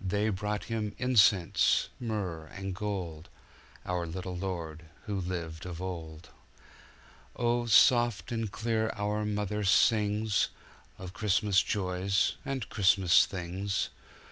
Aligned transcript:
They 0.00 0.30
brought 0.30 0.64
Him 0.64 0.96
incense, 0.98 1.90
myrrh, 2.00 2.46
and 2.46 2.74
gold, 2.74 3.28
Our 3.84 4.04
little 4.04 4.36
Lord 4.36 4.86
who 5.04 5.20
lived 5.20 5.64
of 5.64 5.80
old. 5.80 6.30
Oh, 7.36 7.66
soft 7.66 8.32
and 8.32 8.50
clear 8.50 8.90
our 8.96 9.24
mother 9.24 9.62
singsOf 9.62 10.48
Christmas 11.12 11.62
joys 11.62 12.34
and 12.44 12.68
Christmas 12.68 13.26
things. 13.26 13.90